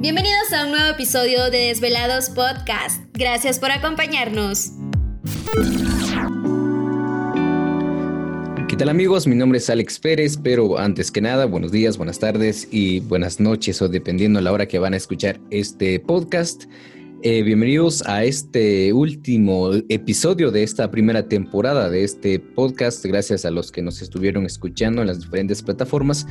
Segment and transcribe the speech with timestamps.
[0.00, 3.02] Bienvenidos a un nuevo episodio de Desvelados Podcast.
[3.12, 4.70] Gracias por acompañarnos.
[8.66, 9.26] ¿Qué tal amigos?
[9.26, 13.40] Mi nombre es Alex Pérez, pero antes que nada, buenos días, buenas tardes y buenas
[13.40, 16.64] noches o dependiendo de la hora que van a escuchar este podcast.
[17.22, 23.04] Eh, bienvenidos a este último episodio de esta primera temporada de este podcast.
[23.04, 26.26] Gracias a los que nos estuvieron escuchando en las diferentes plataformas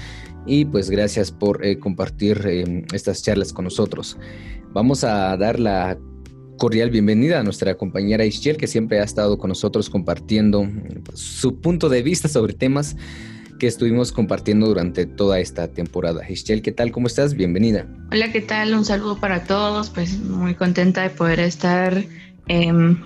[0.47, 4.17] y pues gracias por eh, compartir eh, estas charlas con nosotros.
[4.73, 5.95] Vamos a dar la
[6.57, 10.67] cordial bienvenida a nuestra compañera Ischel que siempre ha estado con nosotros compartiendo
[11.03, 12.95] pues, su punto de vista sobre temas
[13.59, 16.27] que estuvimos compartiendo durante toda esta temporada.
[16.27, 16.91] Ischel, ¿qué tal?
[16.91, 17.35] ¿Cómo estás?
[17.35, 17.85] Bienvenida.
[18.11, 18.73] Hola, ¿qué tal?
[18.73, 19.89] Un saludo para todos.
[19.89, 22.01] Pues muy contenta de poder estar
[22.47, 22.97] em,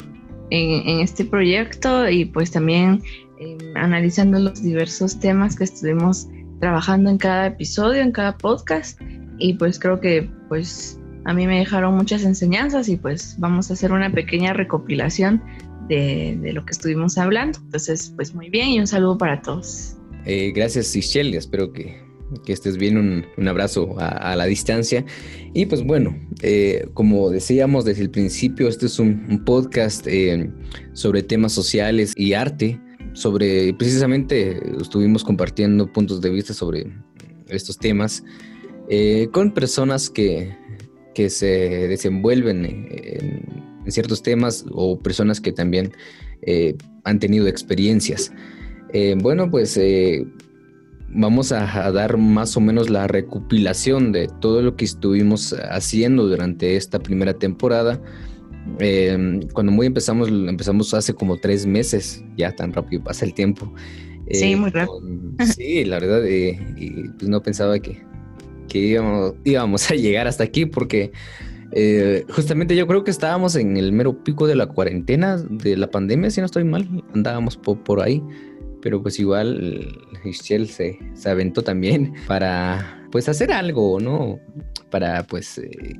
[0.51, 3.01] en, este proyecto y pues también
[3.39, 6.27] em, analizando los diversos temas que estuvimos
[6.61, 9.01] trabajando en cada episodio, en cada podcast.
[9.39, 13.73] Y pues creo que pues a mí me dejaron muchas enseñanzas y pues vamos a
[13.73, 15.43] hacer una pequeña recopilación
[15.89, 17.59] de lo que estuvimos hablando.
[17.59, 19.97] Entonces, pues muy bien y un saludo para todos.
[20.25, 21.33] Eh, gracias, Ischel.
[21.33, 22.01] Espero que,
[22.45, 22.97] que, estés bien.
[23.37, 25.05] Un, abrazo a, la distancia.
[25.53, 30.49] Y pues bueno, eh, como decíamos desde el principio, este es un, podcast eh,
[30.93, 32.79] sobre temas sociales y arte.
[33.13, 36.87] Sobre, precisamente, estuvimos compartiendo puntos de vista sobre
[37.47, 38.23] estos temas
[39.31, 40.55] con personas que,
[41.13, 45.91] que se desenvuelven en, en, ciertos temas o personas que también
[47.03, 48.31] han tenido experiencias.
[48.93, 50.25] Eh, bueno, pues eh,
[51.09, 56.75] vamos a, dar más o menos la recopilación de todo lo que estuvimos haciendo durante
[56.75, 57.99] esta primera temporada.
[58.79, 63.73] Eh, cuando muy empezamos, empezamos hace como tres meses, ya tan rápido pasa el tiempo.
[64.29, 65.01] sí, muy rápido.
[65.55, 68.03] sí, la verdad, y pues no pensaba que,
[68.69, 71.11] que íbamos, íbamos, a llegar hasta aquí porque
[72.29, 76.29] justamente yo creo que estábamos en el mero pico de la cuarentena, de la pandemia,
[76.29, 78.21] si no estoy mal, andábamos por ahí
[78.83, 84.39] pero pues igual Michelle se, se aventó también para pues hacer algo, ¿no?
[84.91, 85.97] Para pues eh,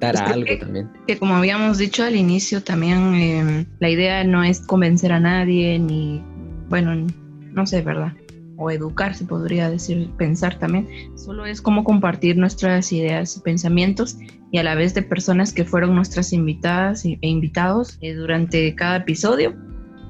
[0.00, 0.90] dar algo también.
[1.06, 5.78] Que como habíamos dicho al inicio también, em, la idea no es convencer a nadie
[5.78, 6.22] ni,
[6.68, 7.06] bueno,
[7.52, 8.14] no sé, ¿verdad?
[8.56, 10.88] O educar, se podría decir, pensar también.
[11.16, 14.16] Solo es como compartir nuestras ideas y pensamientos
[14.52, 18.98] y a la vez de personas que fueron nuestras invitadas e invitados eh, durante cada
[18.98, 19.54] episodio.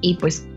[0.01, 0.47] Y pues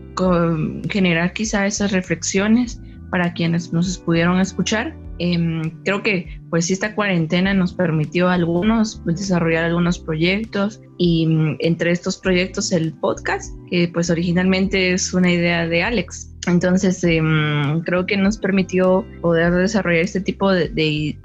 [0.89, 4.95] generar quizá esas reflexiones para quienes nos pudieron escuchar.
[5.19, 11.91] Em, creo que pues esta cuarentena nos permitió algunos desarrollar algunos proyectos y mm, entre
[11.91, 16.35] estos proyectos el podcast, que pues originalmente es una idea de Alex.
[16.47, 21.17] Entonces em, creo que nos permitió poder desarrollar este tipo de, de,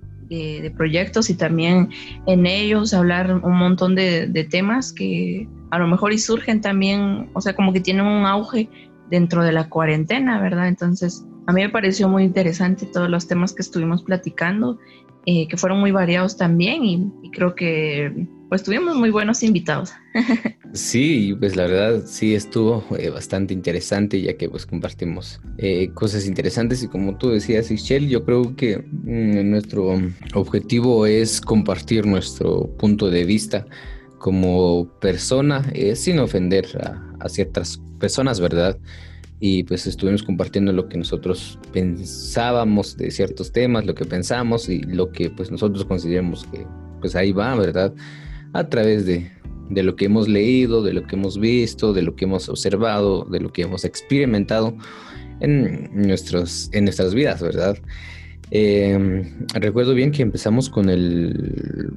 [0.76, 1.91] proyectos y también
[2.26, 7.31] en ellos hablar un montón de, de temas que a lo mejor y surgen también,
[7.32, 8.69] o sea, como que tienen un auge
[9.10, 10.69] dentro de la cuarentena, ¿verdad?
[10.69, 14.78] Entonces, a mí me pareció muy interesante todos los temas que estuvimos platicando,
[15.26, 19.94] eh, que fueron muy variados también y, creo que pues tuvimos muy buenos invitados.
[20.74, 26.26] Sí, pues la verdad sí estuvo eh, bastante interesante ya que pues compartimos eh, cosas
[26.26, 29.98] interesantes y como tú decías, Michelle, yo creo que mm, nuestro
[30.34, 33.66] objetivo es compartir nuestro punto de vista
[34.18, 36.66] como persona eh, sin ofender
[37.20, 38.78] a, ciertas personas, ¿verdad?
[39.40, 44.80] Y pues estuvimos compartiendo lo que nosotros pensábamos de ciertos temas, lo que pensamos y
[44.82, 46.66] lo que pues nosotros consideramos que
[47.00, 47.94] pues ahí va, ¿verdad?
[48.52, 49.30] A través de,
[49.70, 53.24] de lo que hemos leído, de lo que hemos visto, de lo que hemos observado,
[53.24, 54.76] de lo que hemos experimentado
[55.40, 57.78] en, nuestros, en nuestras vidas, ¿verdad?
[58.50, 59.24] Eh,
[59.54, 61.90] recuerdo bien que empezamos con el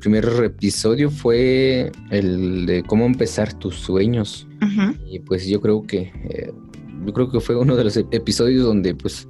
[0.00, 4.48] primer episodio fue el de cómo empezar tus sueños.
[5.08, 6.52] Y pues yo creo que eh,
[7.06, 9.28] yo creo que fue uno de los episodios donde pues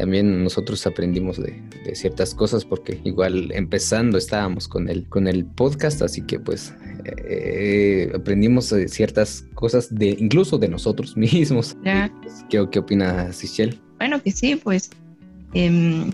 [0.00, 1.60] también nosotros aprendimos de,
[1.94, 6.72] ciertas cosas porque igual empezando estábamos con el con el podcast así que pues
[7.04, 13.78] eh, aprendimos ciertas cosas de incluso de nosotros mismos pues, ¿Qué, ¿qué, opinas Sichel?
[13.98, 14.90] Bueno que sí pues
[15.52, 16.10] em,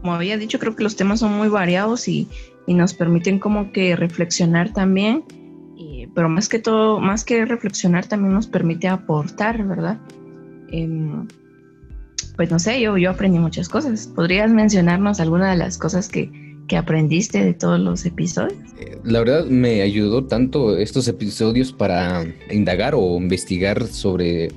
[0.00, 2.28] como había dicho creo que los temas son muy variados y
[2.66, 5.24] y nos permiten como que reflexionar también,
[6.14, 9.98] pero más que todo, más que reflexionar también nos permite aportar, ¿verdad?
[10.70, 11.26] Em,
[12.38, 14.06] pues no sé, yo, yo aprendí muchas cosas.
[14.14, 16.30] ¿Podrías mencionarnos alguna de las cosas que,
[16.68, 18.56] que aprendiste de todos los episodios?
[18.78, 24.52] Eh, la verdad me ayudó tanto estos episodios para indagar o investigar sobre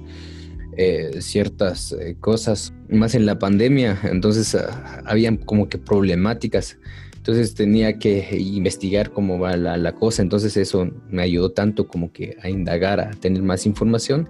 [0.78, 4.60] eh, ciertas eh, cosas, más en la pandemia, entonces uh,
[5.06, 6.78] habían como que problemáticas
[7.18, 12.12] Entonces tenía que investigar cómo va la, la cosa, entonces eso me ayudó tanto como
[12.12, 14.30] que a indagar, a tener más información,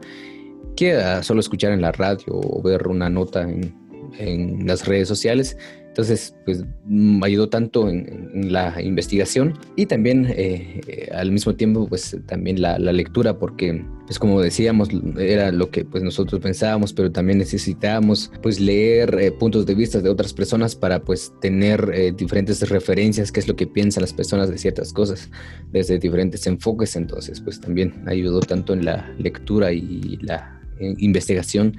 [0.75, 3.75] que a solo escuchar en la radio o ver una nota en,
[4.17, 5.57] en las redes sociales.
[5.91, 12.17] Entonces, pues me ayudó tanto en, la investigación y también eh, al mismo tiempo, pues
[12.27, 14.87] también la, lectura, porque pues como decíamos,
[15.17, 19.99] era lo que pues nosotros pensábamos, pero también necesitábamos pues leer eh, puntos de vista
[19.99, 24.13] de otras personas para pues tener eh, diferentes referencias, qué es lo que piensan las
[24.13, 25.29] personas de ciertas cosas,
[25.73, 26.95] desde diferentes enfoques.
[26.95, 30.60] Entonces, pues también ayudó tanto en la lectura y la
[30.97, 31.77] investigación.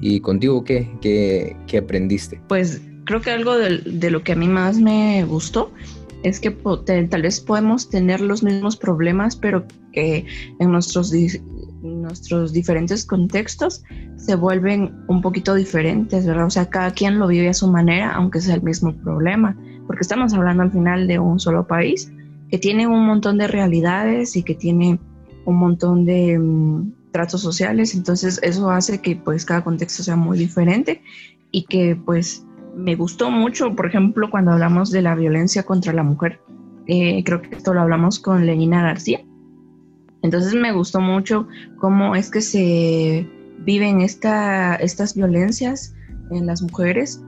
[0.00, 2.40] ¿Y contigo qué, qué, aprendiste?
[2.48, 5.72] Pues creo que algo de, lo que a mí más me gustó
[6.22, 10.26] es que tal vez podemos tener los mismos problemas, pero que
[10.58, 11.12] en nuestros,
[11.82, 13.82] nuestros diferentes contextos
[14.16, 16.46] se vuelven un poquito diferentes, ¿verdad?
[16.46, 19.56] O sea, cada quien lo vive a su manera, aunque sea el mismo problema,
[19.86, 22.12] porque estamos hablando al final de un solo país
[22.50, 24.98] que tiene un montón de realidades y que tiene
[25.44, 30.38] un montón de mm, tratos sociales, entonces eso hace que pues cada contexto sea muy
[30.38, 31.02] diferente
[31.50, 32.44] y que pues
[32.76, 36.40] me gustó mucho, por ejemplo, cuando hablamos de la violencia contra la mujer.
[36.86, 39.20] Eh, creo que esto lo hablamos con Lenina García.
[40.22, 43.28] Entonces me gustó mucho cómo es que se
[43.58, 45.94] viven esta, estas violencias
[46.30, 47.22] en las mujeres,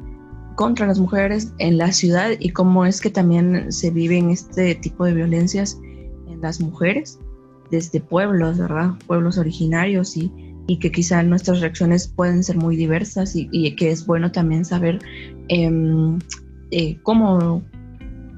[0.57, 5.05] contra las mujeres en la ciudad y cómo es que también se viven este tipo
[5.05, 5.81] de violencias
[6.29, 7.19] en las mujeres
[7.71, 8.93] desde pueblos, ¿verdad?
[9.07, 10.33] Pueblos originarios y,
[10.67, 15.01] y que quizá nuestras reacciones pueden ser muy diversas y, que es bueno también saber
[15.49, 16.19] em,
[16.71, 17.63] eh, cómo,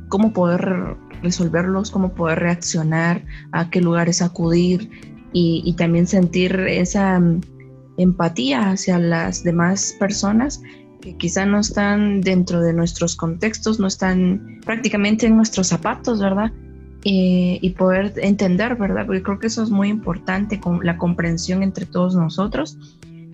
[0.09, 4.91] cómo poder resolverlos, cómo poder reaccionar, a qué lugares acudir
[5.35, 7.41] y, también sentir esa em,
[7.99, 10.63] empatía hacia las demás personas
[11.03, 16.51] que quizá no están dentro de nuestros contextos, no están prácticamente en nuestros zapatos, ¿verdad?
[17.05, 19.07] Y poder entender, ¿verdad?
[19.07, 22.79] Porque creo que eso es muy importante, con la comprensión entre todos nosotros.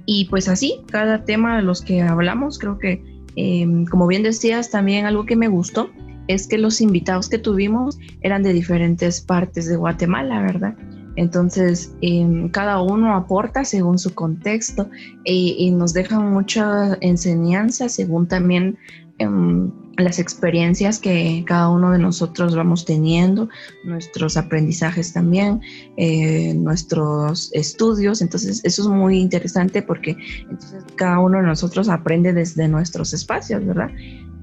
[0.07, 3.03] Y pues así, cada tema de los que hablamos, creo que,
[3.37, 5.91] em, como bien decías, también algo que me gustó
[6.29, 10.75] es que los invitados que tuvimos eran de diferentes partes de Guatemala, ¿verdad?
[11.17, 14.89] Entonces, em, cada uno aporta según su contexto
[15.25, 18.79] y, y nos deja mucha enseñanza según también
[19.19, 23.49] Em, las experiencias que cada uno de nosotros vamos teniendo,
[23.85, 25.61] nuestros aprendizajes también,
[25.97, 28.23] eh, nuestros estudios.
[28.23, 33.65] Entonces, eso es muy interesante porque entonces cada uno de nosotros aprende desde nuestros espacios,
[33.67, 33.91] ¿verdad?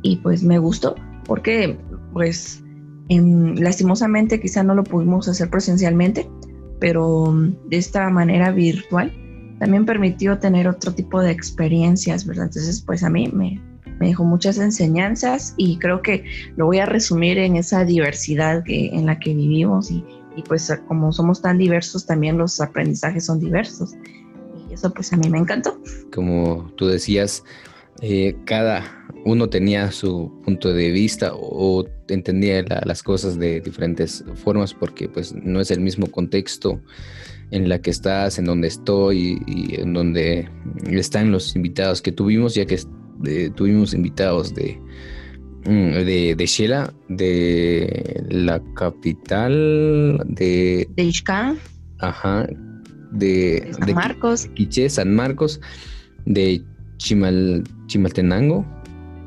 [0.02, 1.78] Y pues me gustó porque,
[2.14, 2.62] pues,
[3.10, 6.30] lastimosamente quizá no lo pudimos hacer presencialmente,
[6.80, 7.34] pero
[7.70, 9.14] de esta manera virtual
[9.60, 12.46] también permitió tener otro tipo de experiencias, ¿verdad?
[12.46, 13.62] Entonces, pues a mí me,
[14.00, 16.26] me dejó muchas enseñanzas y creo que
[16.58, 20.04] lo voy a resumir en esa diversidad que, en la que vivimos y,
[20.48, 23.94] pues como somos tan diversos también los aprendizajes son diversos
[24.70, 25.80] y eso pues a mí me encantó.
[26.12, 27.42] Como tú decías,
[28.02, 28.84] eh, cada
[29.24, 35.34] uno tenía su punto de vista o, entendía las cosas de diferentes formas porque pues
[35.34, 36.82] no es el mismo contexto
[37.52, 40.50] en la que estás, en donde estoy y en donde
[40.86, 42.78] están los invitados que tuvimos, ya que
[43.56, 44.80] tuvimos invitados de,
[45.66, 50.88] mm, de, de Shela, de la capital de...
[50.96, 51.58] De Ixcán.
[52.00, 52.48] Ajá.
[53.12, 54.50] De, San Marcos.
[54.56, 55.62] Quiché, San Marcos,
[56.26, 56.62] de
[56.98, 58.66] Chimal, Chimaltenango.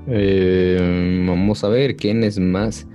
[0.09, 2.87] Eh, vamos a ver quiénes más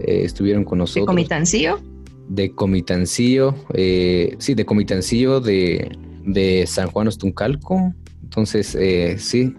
[0.00, 1.04] eh, estuvieron con nosotros.
[1.04, 1.80] ¿De Comitancillo?
[2.28, 7.94] De Comitancillo, eh, sí, de Comitancillo, de, de San Juan Ostuncalco.
[8.22, 8.76] Entonces,
[9.22, 9.54] sí,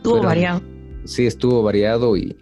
[0.00, 0.62] Estuvo variado.
[1.04, 2.34] Sí, estuvo variado y,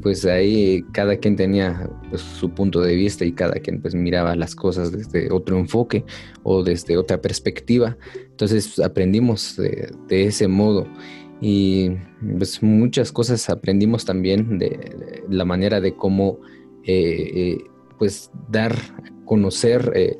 [0.00, 4.36] pues ahí cada quien tenía pues, su punto de vista y cada quien pues miraba
[4.36, 6.04] las cosas desde otro enfoque
[6.44, 7.96] o desde otra perspectiva.
[8.30, 10.86] Entonces aprendimos de, ese modo
[11.40, 11.90] y
[12.38, 16.38] pues muchas cosas aprendimos también de, la manera de cómo
[16.84, 17.58] eh, eh,
[17.98, 20.16] pues dar a conocer eh,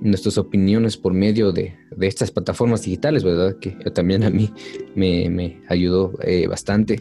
[0.00, 3.56] nuestras opiniones por medio de, estas plataformas digitales, ¿verdad?
[3.58, 4.52] Que también a mí
[4.94, 7.00] me, ayudó eh, bastante,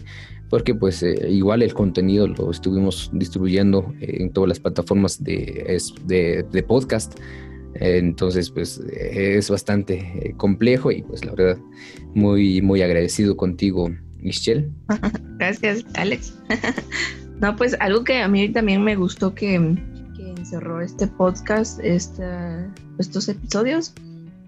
[0.50, 5.80] porque pues eh, igual el contenido lo estuvimos distribuyendo eh, en todas las plataformas de,
[6.06, 7.20] de, podcast.
[7.78, 11.62] Entonces, pues es bastante complejo y pues la verdad
[12.14, 14.70] muy, muy agradecido contigo, Michelle.
[15.38, 16.34] Gracias, Alex.
[17.42, 19.75] no, pues algo que a mí también me gustó que,
[20.50, 23.94] cerró este podcast, estos episodios,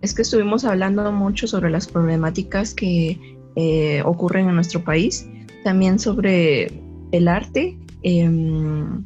[0.01, 5.27] es que estuvimos hablando mucho sobre las problemáticas que eh, ocurren en nuestro país,
[5.63, 6.71] también sobre
[7.11, 9.03] el arte em,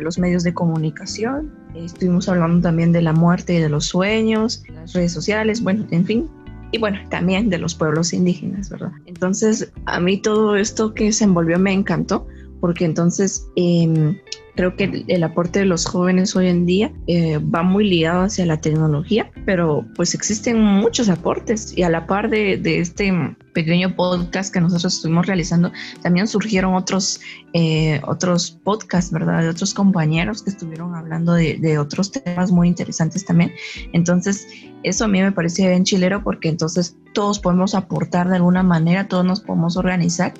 [0.00, 4.92] los medios de comunicación, estuvimos hablando también de la muerte y de los sueños, las
[4.92, 6.30] redes sociales, bueno, en fin,
[6.70, 8.92] y bueno, también de los pueblos indígenas, ¿verdad?
[9.06, 12.26] Entonces, a mí todo esto que se envolvió me encantó,
[12.60, 14.20] porque entonces eh,
[14.56, 18.46] Creo que el, aporte de los jóvenes hoy en día eh, va muy ligado hacia
[18.46, 23.12] la tecnología, pero pues existen muchos aportes y a la par de, este
[23.52, 27.20] pequeño podcast que nosotros estuvimos realizando, también surgieron otros,
[27.52, 29.42] eh, otros podcasts, ¿verdad?
[29.42, 33.52] De otros compañeros que estuvieron hablando de, de, otros temas muy interesantes también.
[33.92, 34.46] Entonces,
[34.84, 39.08] eso a mí me parecía bien chilero porque entonces todos podemos aportar de alguna manera,
[39.08, 40.34] todos nos podemos organizar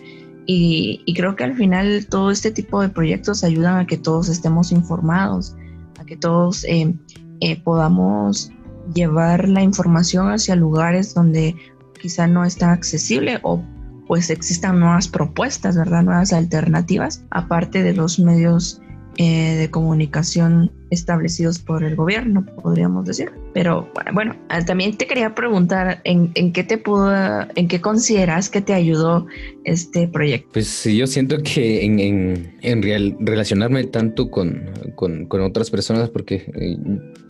[0.46, 4.72] y, creo que al final todo este tipo de proyectos ayudan a que todos estemos
[4.72, 5.56] informados,
[5.98, 6.94] a que todos eh,
[7.40, 8.50] eh, podamos
[8.94, 11.56] llevar la información hacia lugares donde
[12.00, 13.62] quizá no está accesible o
[14.06, 16.02] pues existan nuevas propuestas, ¿verdad?
[16.02, 18.82] Nuevas alternativas, aparte de los medios
[19.16, 23.30] eh, de comunicación establecidos por el gobierno, podríamos decir.
[23.52, 27.12] Pero bueno, ah, también te quería preguntar en, qué te pudo,
[27.54, 29.26] en qué consideras que te ayudó
[29.64, 30.48] este proyecto.
[30.52, 36.52] Pues yo siento que en, en, real, relacionarme tanto con, con, con, otras personas, porque
[36.54, 36.76] eh,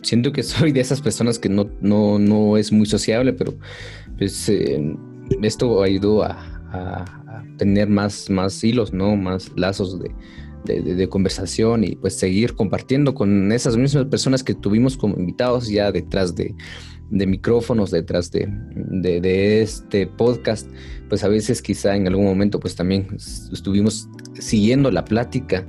[0.01, 3.53] siento que soy de esas personas que no, no, no es muy sociable, pero
[4.17, 4.95] pues eh,
[5.43, 6.31] esto ayudó a,
[6.71, 9.15] a, a tener más, más hilos, ¿no?
[9.15, 10.09] Más lazos de
[10.65, 15.91] de, conversación y pues seguir compartiendo con esas mismas personas que tuvimos como invitados ya
[15.91, 16.55] detrás de,
[17.09, 20.69] micrófonos, detrás de, este podcast,
[21.07, 23.07] pues a veces quizá en algún momento pues también
[23.51, 25.67] estuvimos siguiendo la plática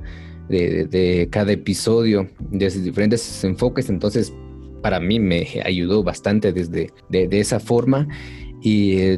[0.49, 4.33] de, cada episodio desde diferentes enfoques, entonces
[4.81, 8.07] para mí me ayudó bastante desde de, esa forma.
[8.61, 9.17] Y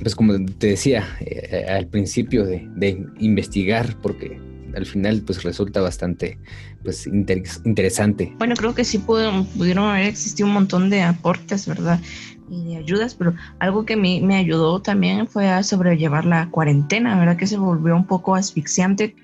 [0.00, 4.45] pues como te decía eh, al principio de investigar, porque
[4.76, 6.38] al final pues resulta bastante
[6.82, 8.34] pues interesante.
[8.38, 12.00] Bueno, creo que sí pudieron, pudieron haber existido un montón de aportes, ¿verdad?
[12.48, 17.18] y de ayudas, pero algo que me, me ayudó también fue a sobrellevar la cuarentena,
[17.18, 17.36] ¿verdad?
[17.36, 19.16] Que se volvió un poco asfixiante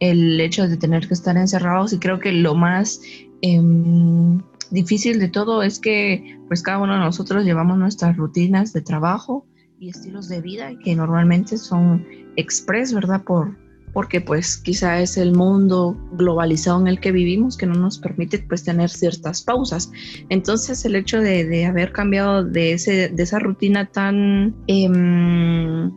[0.00, 3.00] el hecho de tener que estar encerrados y creo que lo más
[3.42, 8.82] em, difícil de todo es que pues cada uno de nosotros llevamos nuestras rutinas de
[8.82, 9.46] trabajo
[9.78, 12.04] y estilos de vida que normalmente son
[12.36, 13.22] express, ¿verdad?
[13.22, 13.56] Por,
[13.94, 18.40] porque pues quizá es el mundo globalizado en el que vivimos que no nos permite
[18.40, 19.90] pues tener ciertas pausas.
[20.28, 25.92] Entonces el hecho de, haber cambiado de, ese, de esa rutina tan em,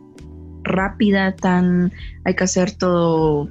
[0.62, 1.92] rápida, tan
[2.24, 3.48] hay que hacer todo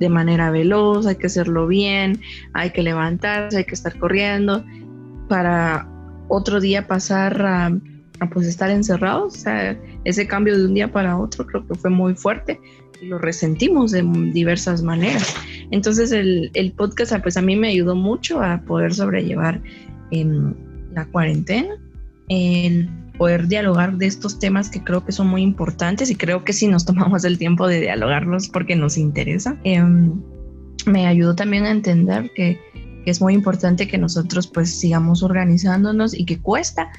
[0.00, 2.20] de manera veloz, hay que hacerlo bien,
[2.52, 4.64] hay que levantarse, hay que estar corriendo
[5.28, 5.88] para
[6.26, 7.70] otro día pasar a,
[8.32, 9.44] pues estar encerrados.
[10.04, 12.58] Ese cambio de un día para otro creo que fue muy fuerte
[13.08, 15.34] lo resentimos de diversas maneras.
[15.70, 19.60] Entonces el, podcast ah, pues a mí me ayudó mucho a poder sobrellevar
[20.10, 20.54] em,
[20.92, 21.74] la cuarentena,
[22.28, 26.52] el poder dialogar de estos temas que creo que son muy importantes y creo que
[26.52, 30.20] si nos tomamos el tiempo de dialogarlos porque nos interesa, em,
[30.86, 32.58] me ayudó también a entender que,
[33.04, 36.90] que es muy importante que nosotros pues sigamos organizándonos y que cuesta,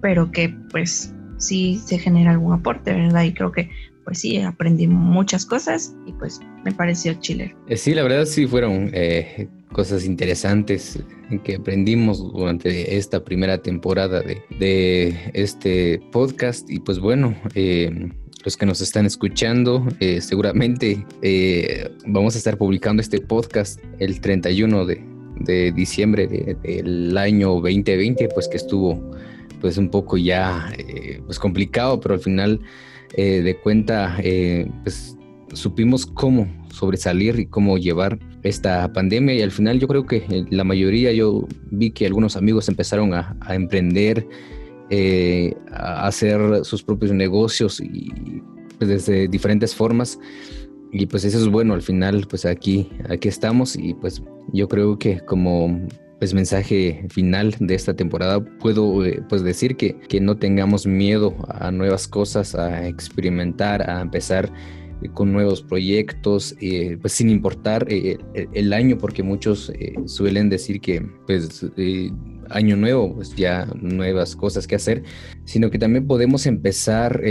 [0.00, 3.22] pero que pues sí se genera algún aporte, ¿verdad?
[3.24, 3.70] Y creo que
[4.04, 7.54] pues sí, aprendí muchas cosas y pues me pareció chile.
[7.68, 10.98] Eh, sí, la verdad sí fueron eh, cosas interesantes
[11.44, 18.10] que aprendimos durante esta primera temporada de, este podcast y pues bueno, eh,
[18.44, 19.86] los que nos están escuchando,
[20.20, 21.04] seguramente
[22.06, 25.04] vamos a estar publicando este podcast el 31 de,
[25.40, 29.12] de diciembre del año 2020, pues que estuvo
[29.60, 30.72] pues un poco ya
[31.26, 32.60] pues complicado, pero al final
[33.14, 35.16] eh, de cuenta, eh, pues
[35.52, 39.34] supimos cómo sobresalir y cómo llevar esta pandemia.
[39.34, 43.14] Y al final yo creo que eh, la mayoría, yo vi que algunos amigos empezaron
[43.14, 44.26] a, emprender,
[45.72, 48.42] a hacer sus propios negocios y
[48.78, 50.18] pues, desde diferentes formas.
[50.92, 53.76] Y pues eso es bueno, al final pues aquí, aquí estamos.
[53.76, 55.86] Y pues yo creo que como
[56.20, 61.34] pues mensaje final de esta temporada puedo eh, pues decir que, que no tengamos miedo
[61.48, 64.52] a nuevas cosas, a experimentar, a empezar
[65.02, 69.72] eh, con nuevos proyectos, eh, pues sin importar el año, porque muchos
[70.04, 71.64] suelen decir que pues
[72.50, 75.02] año nuevo, pues ya nuevas cosas que hacer,
[75.44, 77.22] sino que también podemos empezar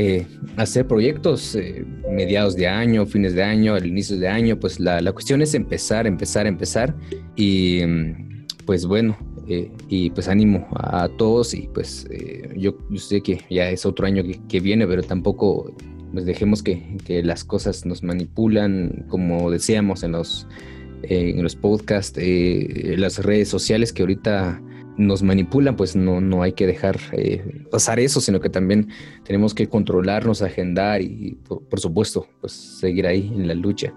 [0.58, 1.56] a hacer proyectos
[2.12, 5.54] mediados de año, fines de año, al inicio de año, pues la, la cuestión es
[5.54, 6.96] empezar, empezar, empezar
[7.36, 8.29] y mm,
[8.70, 13.68] pues bueno, eh, y pues ánimo a todos y pues eh, yo, sé que ya
[13.68, 15.74] es otro año que, viene, pero tampoco
[16.14, 20.48] pues dejemos que, las cosas nos manipulan como decíamos en los
[21.02, 24.62] en los podcasts, las redes sociales que ahorita
[24.98, 27.00] nos manipulan, pues no, no hay que dejar
[27.72, 28.90] pasar eso, sino que también
[29.24, 33.96] tenemos que controlarnos, agendar y, por, supuesto, pues seguir ahí en la lucha.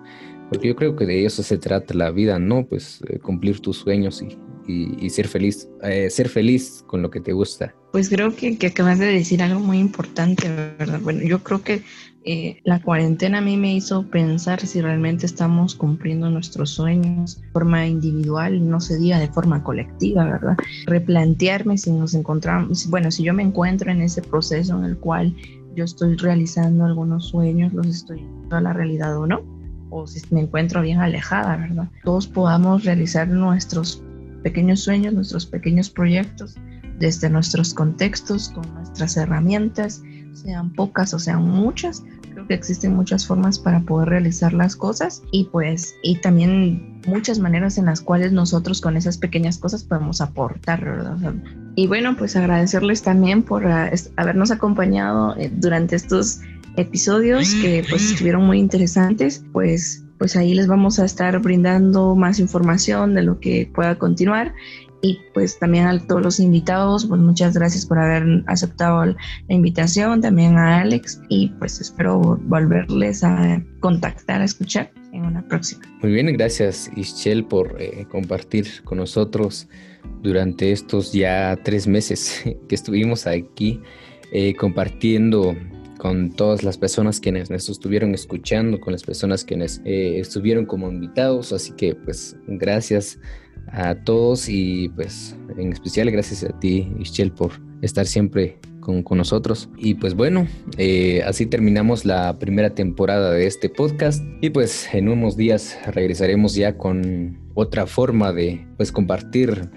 [0.49, 2.67] Porque yo creo que de eso se trata la vida, ¿no?
[2.67, 7.33] Pues cumplir tus sueños y, y, ser feliz, eh, ser feliz con lo que te
[7.33, 7.75] gusta.
[7.93, 11.01] Pues creo que, que, acabas de decir algo muy importante, ¿verdad?
[11.03, 11.83] Bueno, yo creo que
[12.25, 17.49] eh, la cuarentena a mí me hizo pensar si realmente estamos cumpliendo nuestros sueños de
[17.49, 20.57] forma individual, no se diga de forma colectiva, ¿verdad?
[20.87, 25.35] Replantearme si nos encontramos, bueno, si yo me encuentro en ese proceso en el cual
[25.75, 29.43] yo estoy realizando algunos sueños, los estoy a la realidad o no,
[29.91, 31.89] o si me encuentro bien alejada, ¿verdad?
[32.05, 34.01] Todos podamos realizar nuestros
[34.43, 36.57] pequeños sueños, nuestros pequeños proyectos,
[36.99, 42.03] desde nuestros contextos, con nuestras herramientas, sean pocas o sean muchas.
[42.33, 47.39] Creo que existen muchas formas para poder realizar las cosas y pues y también muchas
[47.39, 51.35] maneras en las cuales nosotros con esas pequeñas cosas podemos aportar, ¿verdad?
[51.75, 56.41] y bueno, pues agradecerles también por ah, habernos acompañado eh, durante estos
[56.77, 62.39] episodios que pues estuvieron muy interesantes, pues pues ahí les vamos a estar brindando más
[62.39, 64.55] información de lo que pueda continuar
[65.01, 69.17] y pues también a todos los invitados, pues muchas gracias por haber aceptado la
[69.49, 75.83] invitación, también a Alex y pues espero volverles a contactar, a escuchar en una próxima.
[76.01, 79.69] Muy bien, gracias Ischel por eh, compartir con nosotros
[80.23, 83.81] durante estos ya tres meses que estuvimos aquí
[84.31, 85.57] eh, compartiendo
[86.03, 90.91] con todas las personas quienes nos estuvieron escuchando, con las personas quienes eh, estuvieron como
[90.91, 91.53] invitados.
[91.53, 93.21] Así que pues gracias
[93.69, 99.69] a todos y pues en especial gracias a ti, Ischel, por estar siempre con, nosotros.
[99.77, 105.09] Y pues bueno, eh, así terminamos la primera temporada de este podcast y pues en
[105.09, 109.71] unos días regresaremos ya con otra forma de pues compartir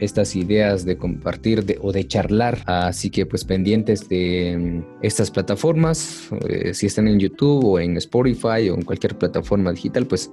[0.00, 2.62] estas ideas de compartir o de charlar.
[2.66, 7.96] Así que pues pendientes de mm, estas plataformas, eh, si están en YouTube o en
[7.98, 10.30] Spotify o en cualquier plataforma digital, pues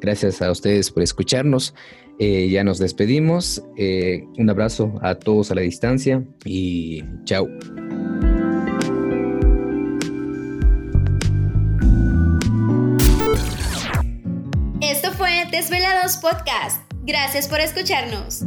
[0.00, 1.74] gracias a ustedes por escucharnos.
[2.18, 3.62] Eh, ya nos despedimos.
[3.76, 7.48] Eh, un abrazo a todos a la distancia y chao.
[14.82, 16.82] Esto fue Desvelados Podcast.
[17.04, 18.44] Gracias por escucharnos.